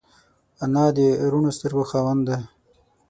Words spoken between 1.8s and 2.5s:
خاوند ده